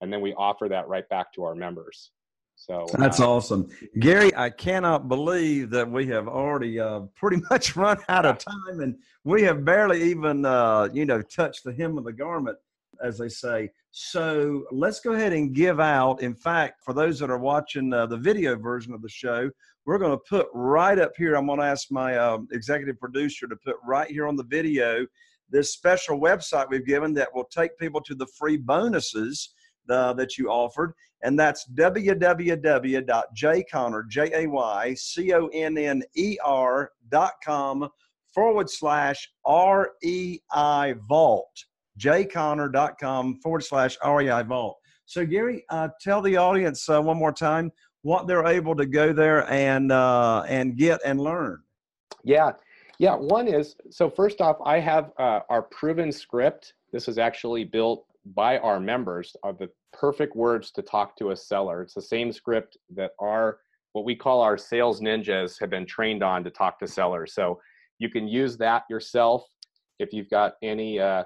and 0.00 0.12
then 0.12 0.20
we 0.20 0.34
offer 0.34 0.68
that 0.68 0.88
right 0.88 1.08
back 1.08 1.32
to 1.34 1.44
our 1.44 1.54
members. 1.54 2.10
So 2.60 2.84
that's 2.98 3.20
uh, 3.20 3.30
awesome, 3.30 3.70
Gary. 4.00 4.36
I 4.36 4.50
cannot 4.50 5.08
believe 5.08 5.70
that 5.70 5.90
we 5.90 6.06
have 6.08 6.28
already 6.28 6.78
uh, 6.78 7.00
pretty 7.16 7.42
much 7.50 7.74
run 7.74 7.96
out 8.10 8.26
of 8.26 8.36
time, 8.36 8.80
and 8.80 8.96
we 9.24 9.42
have 9.44 9.64
barely 9.64 10.02
even 10.02 10.44
uh, 10.44 10.90
you 10.92 11.06
know 11.06 11.22
touched 11.22 11.64
the 11.64 11.72
hem 11.72 11.96
of 11.96 12.04
the 12.04 12.12
garment 12.12 12.58
as 13.02 13.16
they 13.16 13.30
say. 13.30 13.70
So 13.92 14.64
let's 14.70 15.00
go 15.00 15.12
ahead 15.12 15.32
and 15.32 15.54
give 15.54 15.80
out. 15.80 16.20
In 16.20 16.34
fact, 16.34 16.84
for 16.84 16.92
those 16.92 17.18
that 17.20 17.30
are 17.30 17.38
watching 17.38 17.94
uh, 17.94 18.04
the 18.04 18.18
video 18.18 18.56
version 18.56 18.92
of 18.92 19.00
the 19.00 19.08
show, 19.08 19.50
we're 19.86 19.96
going 19.96 20.12
to 20.12 20.22
put 20.28 20.46
right 20.52 20.98
up 20.98 21.12
here. 21.16 21.36
I'm 21.36 21.46
going 21.46 21.60
to 21.60 21.64
ask 21.64 21.90
my 21.90 22.18
um, 22.18 22.46
executive 22.52 23.00
producer 23.00 23.48
to 23.48 23.56
put 23.56 23.76
right 23.86 24.10
here 24.10 24.28
on 24.28 24.36
the 24.36 24.44
video 24.44 25.06
this 25.48 25.72
special 25.72 26.20
website 26.20 26.68
we've 26.70 26.86
given 26.86 27.12
that 27.14 27.34
will 27.34 27.44
take 27.44 27.76
people 27.78 28.00
to 28.02 28.14
the 28.14 28.26
free 28.38 28.56
bonuses 28.56 29.54
uh, 29.90 30.12
that 30.14 30.38
you 30.38 30.50
offered. 30.50 30.94
And 31.22 31.38
that's 31.38 31.68
www.jayconner, 31.74 34.08
J 34.08 34.30
A 34.34 34.46
Y 34.46 34.94
C 34.94 35.34
O 35.34 35.48
N 35.48 35.76
N 35.76 36.02
R 36.44 36.92
dot 37.10 37.34
forward 38.34 38.70
slash 38.70 39.30
R 39.44 39.90
E 40.02 40.38
I 40.52 40.94
Vault. 41.08 41.64
jayconner.com 41.98 43.40
forward 43.42 43.64
slash 43.64 43.98
R 44.02 44.22
E 44.22 44.30
I 44.30 44.42
Vault. 44.42 44.78
So, 45.04 45.26
Gary, 45.26 45.64
uh, 45.70 45.88
tell 46.00 46.22
the 46.22 46.36
audience 46.36 46.88
uh, 46.88 47.02
one 47.02 47.18
more 47.18 47.32
time 47.32 47.72
what 48.02 48.26
they're 48.26 48.46
able 48.46 48.74
to 48.76 48.86
go 48.86 49.12
there 49.12 49.50
and 49.50 49.92
uh, 49.92 50.44
and 50.48 50.76
get 50.76 51.00
and 51.04 51.20
learn. 51.20 51.60
Yeah, 52.24 52.52
yeah. 52.98 53.14
One 53.14 53.48
is 53.48 53.76
so 53.90 54.08
first 54.08 54.40
off, 54.40 54.56
I 54.64 54.78
have 54.78 55.12
uh, 55.18 55.40
our 55.50 55.62
proven 55.62 56.12
script. 56.12 56.74
This 56.92 57.08
is 57.08 57.18
actually 57.18 57.64
built 57.64 58.06
by 58.26 58.58
our 58.58 58.80
members 58.80 59.34
of 59.42 59.58
the 59.58 59.68
perfect 59.92 60.36
words 60.36 60.70
to 60.72 60.82
talk 60.82 61.16
to 61.16 61.30
a 61.30 61.36
seller. 61.36 61.82
It's 61.82 61.94
the 61.94 62.02
same 62.02 62.32
script 62.32 62.76
that 62.94 63.12
our 63.18 63.58
what 63.92 64.04
we 64.04 64.14
call 64.14 64.40
our 64.40 64.56
sales 64.56 65.00
ninjas 65.00 65.58
have 65.60 65.70
been 65.70 65.86
trained 65.86 66.22
on 66.22 66.44
to 66.44 66.50
talk 66.50 66.78
to 66.78 66.86
sellers. 66.86 67.34
So 67.34 67.60
you 67.98 68.08
can 68.08 68.28
use 68.28 68.56
that 68.58 68.84
yourself 68.88 69.44
if 69.98 70.12
you've 70.12 70.30
got 70.30 70.52
any 70.62 71.00
uh, 71.00 71.24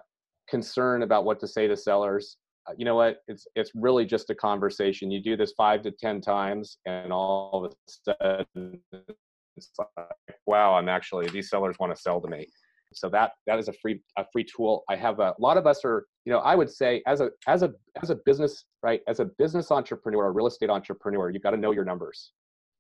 concern 0.49 1.03
about 1.03 1.25
what 1.25 1.39
to 1.41 1.49
say 1.49 1.69
to 1.69 1.77
sellers. 1.77 2.39
Uh, 2.67 2.73
you 2.79 2.87
know 2.87 2.95
what? 2.95 3.19
It's 3.29 3.47
it's 3.55 3.73
really 3.75 4.07
just 4.07 4.31
a 4.31 4.35
conversation. 4.35 5.11
You 5.11 5.23
do 5.23 5.37
this 5.37 5.53
five 5.57 5.83
to 5.83 5.91
ten 5.91 6.21
times, 6.21 6.79
and 6.87 7.13
all 7.13 7.65
of 7.65 7.73
a 7.73 8.45
sudden, 8.57 8.81
it's 9.57 9.71
like, 9.79 10.39
wow, 10.47 10.75
I'm 10.75 10.89
actually 10.89 11.29
these 11.29 11.51
sellers 11.51 11.77
want 11.79 11.95
to 11.95 12.01
sell 12.01 12.21
to 12.23 12.29
me 12.29 12.47
so 12.95 13.09
that 13.11 13.33
that 13.47 13.59
is 13.59 13.69
a 13.69 13.73
free 13.75 14.01
a 14.17 14.25
free 14.33 14.45
tool. 14.45 14.85
I 14.89 14.97
have 14.97 15.21
a, 15.21 15.35
a, 15.39 15.41
lot 15.41 15.57
of 15.57 15.67
us 15.67 15.85
are 15.85 16.07
you 16.25 16.33
know 16.33 16.39
i 16.41 16.55
would 16.55 16.71
say 16.71 17.03
as 17.07 17.21
a 17.21 17.31
as 17.47 17.63
a 17.63 17.73
as 18.03 18.11
a 18.11 18.17
business 18.27 18.65
right 18.83 19.01
as 19.09 19.21
a 19.21 19.27
business 19.39 19.71
entrepreneur 19.71 20.27
a 20.27 20.31
real 20.31 20.47
estate 20.47 20.71
entrepreneur 20.71 21.31
you've 21.31 21.43
got 21.43 21.51
to 21.51 21.57
know 21.57 21.73
your 21.73 21.85
numbers. 21.85 22.33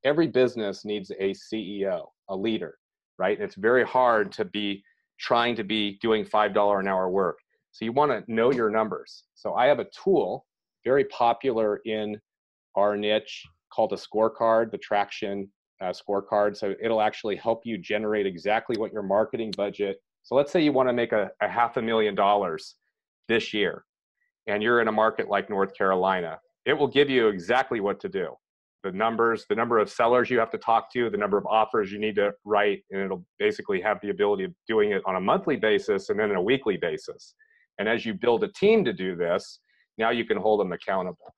Every 0.04 0.26
business 0.26 0.84
needs 0.84 1.10
a 1.18 1.34
ceo 1.34 2.06
a 2.28 2.36
leader 2.36 2.76
right? 3.18 3.38
And 3.38 3.44
it's 3.44 3.56
very 3.56 3.84
hard 3.84 4.32
to 4.32 4.44
be 4.44 4.82
trying 5.20 5.54
to 5.56 5.64
be 5.64 5.98
doing 6.00 6.24
five 6.24 6.52
dollar 6.52 6.80
an 6.80 6.88
hour 6.88 7.08
work. 7.08 7.38
So 7.72 7.84
you 7.84 7.92
want 7.92 8.10
to 8.10 8.32
know 8.32 8.52
your 8.52 8.70
numbers. 8.70 9.24
So 9.34 9.54
i 9.54 9.66
have 9.66 9.78
a 9.78 9.86
tool 10.02 10.46
very 10.84 11.04
popular 11.06 11.80
in 11.86 12.18
our 12.76 12.96
niche 12.96 13.42
called 13.72 13.92
a 13.92 13.96
scorecard 13.96 14.70
the 14.70 14.78
traction 14.78 15.50
uh, 15.84 15.92
scorecard. 15.92 16.56
So 16.56 16.74
it'll 16.82 17.00
actually 17.00 17.36
help 17.36 17.62
you 17.64 17.78
generate 17.78 18.26
exactly 18.26 18.76
what 18.76 18.92
your 18.92 19.02
marketing 19.02 19.52
budget. 19.56 19.98
So 20.22 20.34
let's 20.34 20.50
say 20.50 20.62
you 20.62 20.72
want 20.72 20.88
to 20.88 20.92
make 20.92 21.12
a, 21.12 21.30
a 21.42 21.48
half 21.48 21.76
a 21.76 21.82
million 21.82 22.14
dollars 22.14 22.76
this 23.28 23.52
year, 23.52 23.84
and 24.46 24.62
you're 24.62 24.80
in 24.80 24.88
a 24.88 24.92
market 24.92 25.28
like 25.28 25.50
North 25.50 25.76
Carolina. 25.76 26.38
It 26.64 26.72
will 26.72 26.88
give 26.88 27.10
you 27.10 27.28
exactly 27.28 27.80
what 27.80 28.00
to 28.00 28.08
do 28.08 28.28
the 28.84 28.92
numbers, 28.92 29.46
the 29.48 29.54
number 29.54 29.78
of 29.78 29.88
sellers 29.90 30.28
you 30.28 30.38
have 30.38 30.50
to 30.50 30.58
talk 30.58 30.92
to, 30.92 31.08
the 31.08 31.16
number 31.16 31.38
of 31.38 31.46
offers 31.46 31.90
you 31.90 31.98
need 31.98 32.14
to 32.14 32.32
write, 32.44 32.84
and 32.90 33.00
it'll 33.00 33.24
basically 33.38 33.80
have 33.80 33.98
the 34.02 34.10
ability 34.10 34.44
of 34.44 34.52
doing 34.68 34.92
it 34.92 35.02
on 35.06 35.16
a 35.16 35.20
monthly 35.20 35.56
basis 35.56 36.10
and 36.10 36.20
then 36.20 36.30
on 36.30 36.36
a 36.36 36.42
weekly 36.42 36.76
basis. 36.76 37.34
And 37.78 37.88
as 37.88 38.04
you 38.04 38.12
build 38.12 38.44
a 38.44 38.48
team 38.48 38.84
to 38.84 38.92
do 38.92 39.16
this, 39.16 39.60
now 39.96 40.10
you 40.10 40.24
can 40.26 40.36
hold 40.36 40.60
them 40.60 40.72
accountable. 40.72 41.34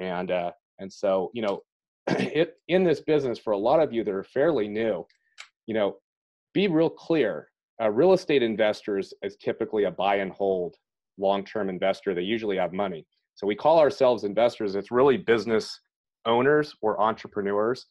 And 0.00 0.30
uh, 0.30 0.52
and 0.78 0.90
so 0.90 1.30
you 1.34 1.42
know 1.42 1.60
it 2.08 2.56
in 2.68 2.84
this 2.84 3.00
business 3.00 3.38
for 3.38 3.52
a 3.52 3.58
lot 3.58 3.80
of 3.80 3.92
you 3.92 4.04
that 4.04 4.14
are 4.14 4.24
fairly 4.24 4.68
new, 4.68 5.06
you 5.66 5.74
know, 5.74 5.96
be 6.54 6.68
real 6.68 6.90
clear. 6.90 7.48
Uh, 7.80 7.90
real 7.90 8.12
estate 8.12 8.42
investors 8.42 9.14
is 9.22 9.36
typically 9.36 9.84
a 9.84 9.90
buy 9.90 10.16
and 10.16 10.32
hold 10.32 10.74
long-term 11.18 11.68
investor. 11.68 12.14
They 12.14 12.22
usually 12.22 12.56
have 12.56 12.72
money. 12.72 13.06
So 13.34 13.46
we 13.46 13.54
call 13.54 13.78
ourselves 13.78 14.24
investors. 14.24 14.74
It's 14.74 14.90
really 14.90 15.16
business 15.16 15.80
owners 16.26 16.74
or 16.82 17.00
entrepreneurs. 17.00 17.86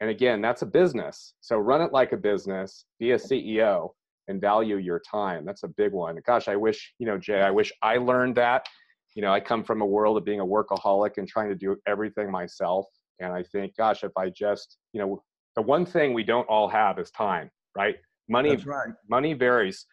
And 0.00 0.10
again, 0.10 0.40
that's 0.40 0.62
a 0.62 0.66
business. 0.66 1.34
So 1.40 1.56
run 1.56 1.82
it 1.82 1.92
like 1.92 2.12
a 2.12 2.16
business, 2.16 2.84
be 2.98 3.12
a 3.12 3.16
CEO 3.16 3.90
and 4.28 4.40
value 4.40 4.76
your 4.76 5.00
time. 5.00 5.44
That's 5.44 5.62
a 5.62 5.68
big 5.68 5.92
one. 5.92 6.18
Gosh, 6.26 6.48
I 6.48 6.56
wish, 6.56 6.94
you 6.98 7.06
know, 7.06 7.18
Jay, 7.18 7.40
I 7.40 7.50
wish 7.50 7.72
I 7.82 7.96
learned 7.96 8.36
that. 8.36 8.66
You 9.14 9.22
know, 9.22 9.32
I 9.32 9.40
come 9.40 9.64
from 9.64 9.80
a 9.80 9.86
world 9.86 10.16
of 10.16 10.24
being 10.24 10.40
a 10.40 10.46
workaholic 10.46 11.16
and 11.16 11.26
trying 11.26 11.48
to 11.48 11.54
do 11.54 11.76
everything 11.86 12.30
myself. 12.30 12.86
And 13.20 13.32
I 13.32 13.42
think, 13.42 13.76
gosh, 13.76 14.04
if 14.04 14.12
I 14.16 14.30
just, 14.30 14.78
you 14.92 15.00
know, 15.00 15.22
the 15.56 15.62
one 15.62 15.84
thing 15.84 16.12
we 16.12 16.22
don't 16.22 16.48
all 16.48 16.68
have 16.68 16.98
is 16.98 17.10
time, 17.10 17.50
right? 17.76 17.96
Money, 18.28 18.56
right. 18.56 18.90
money 19.08 19.34
varies, 19.34 19.86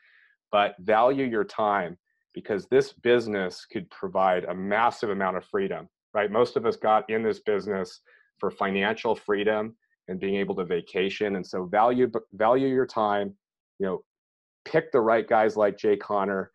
but 0.52 0.76
value 0.80 1.26
your 1.26 1.44
time 1.44 1.98
because 2.34 2.68
this 2.68 2.94
business 2.94 3.66
could 3.66 3.90
provide 3.90 4.44
a 4.46 4.54
massive 4.54 5.10
amount 5.10 5.38
of 5.38 5.46
freedom, 5.46 5.88
right? 6.14 6.32
Most 6.32 6.58
of 6.58 6.66
us 6.66 6.76
got 6.76 7.10
in 7.10 7.24
this 7.24 7.40
business 7.40 8.02
for 8.40 8.52
financial 8.52 9.16
freedom 9.16 9.76
and 10.08 10.20
being 10.20 10.36
able 10.36 10.54
to 10.56 10.66
vacation. 10.66 11.38
And 11.38 11.46
so 11.46 11.66
value, 11.66 12.12
value 12.34 12.68
your 12.68 12.86
time, 12.86 13.34
you 13.80 13.86
know, 13.86 14.04
pick 14.66 14.92
the 14.92 15.00
right 15.00 15.28
guys 15.28 15.56
like 15.56 15.78
Jay 15.78 15.96
Conner, 15.96 16.52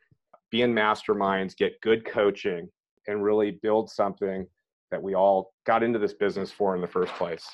be 0.51 0.63
in 0.63 0.75
masterminds, 0.75 1.57
get 1.57 1.81
good 1.81 2.05
coaching, 2.05 2.69
and 3.07 3.25
really 3.25 3.59
build 3.63 3.91
something 3.91 4.47
that 4.91 5.03
we 5.03 5.15
all 5.15 5.53
got 5.65 5.83
into 5.83 5.99
this 5.99 6.15
business 6.15 6.51
for 6.51 6.75
in 6.75 6.81
the 6.81 6.87
first 6.87 7.13
place. 7.15 7.49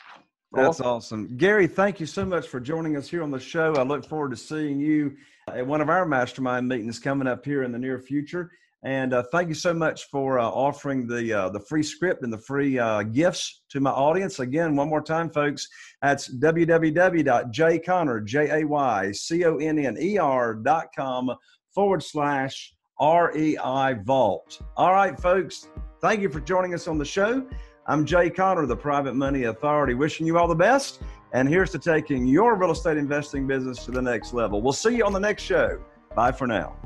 That's 0.53 0.81
awesome. 0.81 1.37
Gary, 1.37 1.67
thank 1.67 2.01
you 2.01 2.07
so 2.07 2.25
much 2.25 2.49
for 2.49 2.61
joining 2.61 2.97
us 2.97 3.09
here 3.09 3.23
on 3.23 3.31
the 3.31 3.41
show. 3.41 3.75
I 3.75 3.83
look 3.83 4.07
forward 4.07 4.31
to 4.31 4.37
seeing 4.37 4.81
you 4.81 5.17
at 5.49 5.67
one 5.67 5.81
of 5.81 5.89
our 5.89 6.07
mastermind 6.07 6.69
meetings 6.69 6.99
coming 6.99 7.29
up 7.29 7.45
here 7.45 7.63
in 7.63 7.73
the 7.73 7.79
near 7.79 7.99
future. 7.99 8.51
And 8.83 9.13
uh, 9.15 9.25
thank 9.33 9.49
you 9.49 9.55
so 9.55 9.75
much 9.75 10.05
for 10.05 10.39
uh, 10.39 10.47
offering 10.47 11.09
the 11.09 11.33
uh, 11.33 11.49
the 11.49 11.59
free 11.61 11.83
script 11.83 12.23
and 12.23 12.33
the 12.33 12.39
free 12.39 12.79
uh, 12.79 13.03
gifts 13.03 13.63
to 13.71 13.81
my 13.81 13.91
audience. 13.91 14.39
Again, 14.39 14.77
one 14.77 14.89
more 14.89 15.03
time, 15.03 15.29
folks, 15.31 15.67
that's 16.03 16.33
www.jayconner, 16.39 18.25
J 18.25 18.61
A 18.61 18.67
Y 18.67 19.13
C 19.13 19.45
O 19.45 19.57
N 19.57 19.79
N 19.79 19.97
E 19.99 20.19
R 20.19 20.55
dot 20.55 20.87
com 20.95 21.35
forward 21.75 22.03
slash 22.03 22.75
R 23.01 23.37
E 23.37 23.59
I 23.59 23.95
Vault. 23.95 24.61
All 24.77 24.93
right, 24.93 25.19
folks, 25.19 25.69
Thank 26.01 26.21
you 26.21 26.29
for 26.29 26.41
joining 26.41 26.75
us 26.75 26.89
on 26.89 26.99
the 26.99 27.07
show. 27.07 27.47
I'm 27.87 28.05
Jay 28.05 28.29
Conner, 28.29 28.67
the 28.67 28.77
Private 28.77 29.15
Money 29.15 29.45
Authority, 29.45 29.95
wishing 29.95 30.27
you 30.27 30.39
all 30.39 30.47
the 30.47 30.55
best. 30.55 31.01
And 31.33 31.49
here's 31.49 31.71
to 31.71 31.79
taking 31.79 32.27
your 32.27 32.55
real 32.55 32.73
estate 32.73 32.99
investing 32.99 33.47
business 33.47 33.85
to 33.87 33.93
the 33.93 34.03
next 34.03 34.35
level. 34.35 34.61
We'll 34.61 34.75
see 34.75 34.97
you 34.97 35.07
on 35.07 35.15
the 35.15 35.21
next 35.21 35.43
show. 35.43 35.83
Bye 36.15 36.33
for 36.33 36.47
now. 36.47 36.77